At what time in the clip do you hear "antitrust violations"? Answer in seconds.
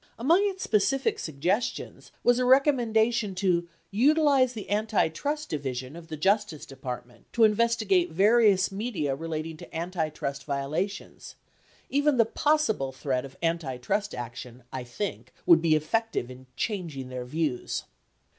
9.77-11.35